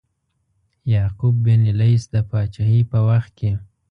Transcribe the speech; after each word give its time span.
یعقوب 0.93 1.35
بن 1.45 1.61
لیث 1.79 2.03
د 2.13 2.15
پاچهۍ 2.29 2.79
په 2.91 2.99
وخت 3.07 3.31
کې. 3.39 3.51